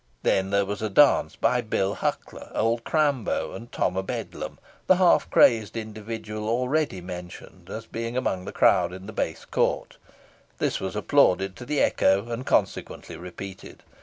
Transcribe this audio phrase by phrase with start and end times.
[0.23, 4.95] Then there was a dance by Bill Huckler, old Crambo, and Tom o' Bedlam, the
[4.95, 9.97] half crazed individual already mentioned as being among the crowd in the base court.
[10.57, 13.83] This was applauded to the echo, and consequently repeated.